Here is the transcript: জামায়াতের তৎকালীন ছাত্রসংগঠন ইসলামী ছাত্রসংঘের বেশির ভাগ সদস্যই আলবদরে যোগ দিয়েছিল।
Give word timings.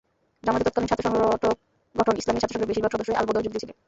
জামায়াতের 0.43 0.67
তৎকালীন 0.67 0.89
ছাত্রসংগঠন 0.89 2.15
ইসলামী 2.17 2.39
ছাত্রসংঘের 2.39 2.69
বেশির 2.69 2.83
ভাগ 2.83 2.91
সদস্যই 2.93 3.17
আলবদরে 3.19 3.43
যোগ 3.45 3.53
দিয়েছিল। 3.53 3.71